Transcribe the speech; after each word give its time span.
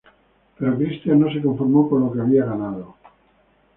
Pero 0.57 0.75
Cristián 0.79 1.19
no 1.19 1.31
se 1.31 1.43
conformó 1.43 1.87
con 1.87 2.01
lo 2.01 2.11
que 2.11 2.21
había 2.21 2.43
ganado. 2.43 2.95